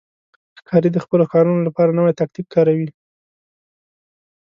ښکاري 0.59 0.89
د 0.93 0.97
خپلو 1.03 1.23
ښکارونو 1.29 1.61
لپاره 1.67 1.95
نوی 1.97 2.17
تاکتیک 2.19 2.45
کاروي. 2.55 2.89